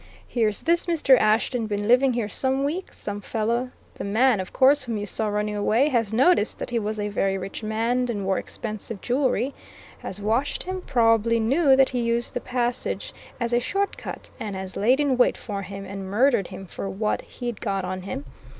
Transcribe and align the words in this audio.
Here's 0.27 0.63
this 0.63 0.87
Mr. 0.87 1.15
Ashton 1.21 1.67
been 1.67 1.87
living 1.87 2.13
here 2.13 2.27
some 2.27 2.63
weeks 2.63 2.97
some 2.97 3.21
fellow, 3.21 3.69
the 3.93 4.03
man, 4.03 4.39
of 4.39 4.51
course, 4.51 4.81
whom 4.81 4.97
you 4.97 5.05
saw 5.05 5.27
running 5.27 5.55
away, 5.55 5.89
has 5.89 6.11
noticed 6.11 6.57
that 6.57 6.71
he 6.71 6.79
was 6.79 6.99
a 6.99 7.07
very 7.07 7.37
rich 7.37 7.61
man 7.61 8.07
and 8.09 8.25
wore 8.25 8.39
expensive 8.39 8.99
jewellery, 8.99 9.53
has 9.99 10.19
watched 10.19 10.63
him, 10.63 10.81
probably 10.81 11.39
knew 11.39 11.75
that 11.75 11.89
he 11.89 11.99
used 12.01 12.33
that 12.33 12.45
passage 12.45 13.13
as 13.39 13.53
a 13.53 13.59
short 13.59 13.95
cut, 13.95 14.31
and 14.39 14.55
has 14.55 14.75
laid 14.75 14.99
in 14.99 15.17
wait 15.17 15.37
for 15.37 15.61
him 15.61 15.85
and 15.85 16.09
murdered 16.09 16.47
him 16.47 16.65
for 16.65 16.89
what 16.89 17.21
he'd 17.21 17.61
got 17.61 17.85
on 17.85 18.01
him. 18.01 18.25